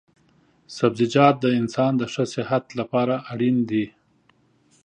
سبزيجات 0.77 1.35
د 1.41 1.45
انسان 1.59 1.91
د 1.97 2.03
ښه 2.13 2.23
صحت 2.33 2.65
لپاره 2.79 3.15
اړين 3.31 3.57
دي 3.69 3.85